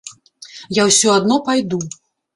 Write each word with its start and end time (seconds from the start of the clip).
Я 0.79 0.87
ўсё 0.87 1.13
адно 1.19 1.37
пайду. 1.51 1.79